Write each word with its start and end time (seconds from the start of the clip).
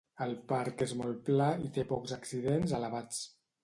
El 0.25 0.31
parc 0.51 0.81
és 0.85 0.95
molt 1.03 1.21
pla 1.29 1.51
i 1.69 1.71
té 1.79 1.87
pocs 1.95 2.19
accidents 2.21 2.79
elevats. 2.83 3.27